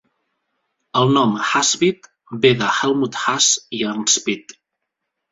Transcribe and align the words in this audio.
El 1.01 1.11
nom 1.17 1.33
"Hasse-Witt" 1.49 2.09
ve 2.45 2.51
de 2.61 2.69
Helmut 2.77 3.19
Hasse 3.25 3.61
i 3.81 3.83
Ernst 3.91 4.31
Witt. 4.31 4.57